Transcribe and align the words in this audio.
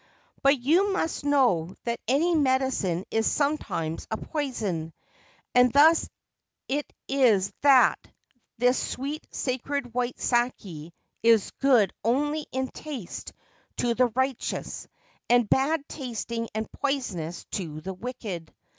But 0.41 0.59
you 0.59 0.91
must 0.93 1.23
know 1.25 1.75
that 1.83 1.99
any 2.07 2.33
medicine 2.33 3.05
is 3.11 3.27
sometimes 3.31 4.07
a 4.09 4.17
poison, 4.17 4.93
and 5.53 5.71
thus 5.71 6.09
it 6.67 6.91
is 7.07 7.53
that 7.61 7.99
this 8.57 8.79
sweet 8.81 9.27
sacred 9.29 9.93
white 9.93 10.19
sake 10.19 10.91
is 11.21 11.51
good 11.59 11.93
only 12.03 12.47
in 12.51 12.69
taste 12.69 13.33
to 13.77 13.93
the 13.93 14.07
righteous, 14.07 14.87
and 15.29 15.47
bad 15.47 15.87
tasting 15.87 16.49
and 16.55 16.67
poisonous 16.71 17.45
to 17.51 17.79
the 17.81 17.93
wicked. 17.93 18.51